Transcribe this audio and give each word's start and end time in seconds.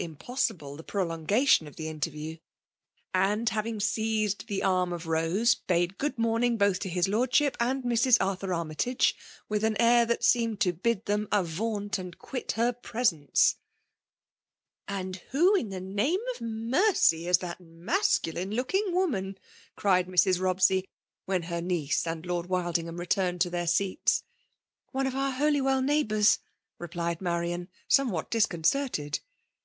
149 0.00 0.24
possible 0.24 0.76
the 0.76 0.84
prolongation 0.84 1.66
of 1.66 1.74
the 1.74 1.88
interview 1.88 2.36
\ 2.78 3.08
and, 3.14 3.48
having 3.48 3.80
seized 3.80 4.46
the 4.46 4.62
arm 4.62 4.92
of 4.92 5.08
Rose, 5.08 5.56
bade 5.56 5.98
good 5.98 6.16
morning 6.16 6.56
both 6.56 6.78
to 6.78 6.88
his 6.88 7.08
lordship 7.08 7.56
and 7.58 7.82
Mrs. 7.82 8.16
Arthur 8.20 8.54
Armytage, 8.54 9.16
with 9.48 9.64
an 9.64 9.76
air 9.80 10.06
that 10.06 10.22
seemed 10.22 10.60
to 10.60 10.72
bid 10.72 11.06
them 11.06 11.26
avaunt 11.32 11.98
and 11.98 12.16
quit 12.16 12.52
her 12.52 12.72
presence." 12.72 13.56
And 14.86 15.16
who, 15.32 15.56
in 15.56 15.70
the 15.70 15.80
name 15.80 16.20
of 16.36 16.40
mercy, 16.40 17.26
is 17.26 17.38
that 17.38 17.58
masculiiie 17.58 18.54
looking 18.54 18.92
woman?'* 18.94 19.36
cried 19.74 20.06
Mrs. 20.06 20.40
Rob 20.40 20.62
sey, 20.62 20.84
when 21.24 21.42
her 21.42 21.60
niece 21.60 22.06
and 22.06 22.24
Lord 22.24 22.46
Wildingham 22.46 22.98
I'^tumed 23.00 23.40
to 23.40 23.50
their 23.50 23.66
seats." 23.66 24.22
One 24.92 25.08
of 25.08 25.16
our 25.16 25.32
Holywell 25.32 25.82
neighbours," 25.82 26.38
replied 26.78 27.18
Marian^ 27.18 27.66
somewhat 27.88 28.30
disconcerted. 28.30 29.18